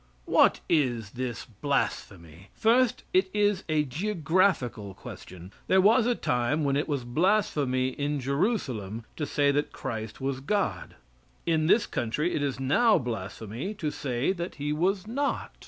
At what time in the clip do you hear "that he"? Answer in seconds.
14.31-14.73